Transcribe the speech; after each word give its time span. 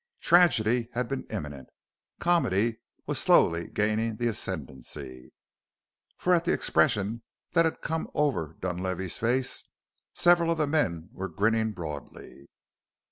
Tragedy 0.21 0.89
had 0.93 1.07
been 1.07 1.27
imminent; 1.29 1.69
comedy 2.19 2.79
was 3.05 3.19
slowly 3.19 3.67
gaining 3.67 4.17
the 4.17 4.25
ascendency. 4.29 5.31
For 6.17 6.33
at 6.33 6.43
the 6.43 6.53
expression 6.53 7.21
that 7.51 7.65
had 7.65 7.81
come 7.81 8.09
over 8.15 8.55
Dunlavey's 8.61 9.19
face 9.19 9.63
several 10.15 10.49
of 10.49 10.57
the 10.57 10.65
men 10.65 11.09
were 11.11 11.29
grinning 11.29 11.73
broadly. 11.73 12.49